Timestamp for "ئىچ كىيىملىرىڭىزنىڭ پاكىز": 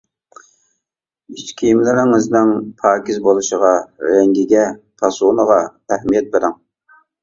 1.35-3.21